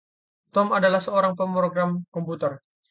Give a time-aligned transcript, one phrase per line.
[0.53, 2.51] Tom adalah seorang pemrogram komputer.